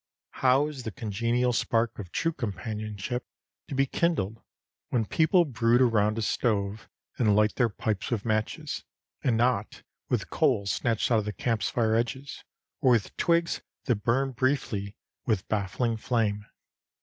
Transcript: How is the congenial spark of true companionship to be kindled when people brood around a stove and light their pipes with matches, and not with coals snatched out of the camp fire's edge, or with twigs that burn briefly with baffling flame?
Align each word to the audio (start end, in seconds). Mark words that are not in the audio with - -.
How 0.41 0.65
is 0.65 0.81
the 0.81 0.89
congenial 0.91 1.53
spark 1.53 1.99
of 1.99 2.11
true 2.11 2.33
companionship 2.33 3.23
to 3.67 3.75
be 3.75 3.85
kindled 3.85 4.41
when 4.89 5.05
people 5.05 5.45
brood 5.45 5.79
around 5.79 6.17
a 6.17 6.23
stove 6.23 6.89
and 7.19 7.35
light 7.35 7.53
their 7.53 7.69
pipes 7.69 8.09
with 8.09 8.25
matches, 8.25 8.83
and 9.23 9.37
not 9.37 9.83
with 10.09 10.31
coals 10.31 10.71
snatched 10.71 11.11
out 11.11 11.19
of 11.19 11.25
the 11.25 11.31
camp 11.31 11.61
fire's 11.61 12.15
edge, 12.15 12.43
or 12.79 12.93
with 12.93 13.15
twigs 13.15 13.61
that 13.85 13.97
burn 13.97 14.31
briefly 14.31 14.95
with 15.27 15.47
baffling 15.47 15.97
flame? 15.97 16.47